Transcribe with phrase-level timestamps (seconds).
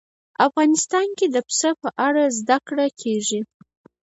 [0.47, 3.41] افغانستان کې د پسه په اړه زده کړه کېږي.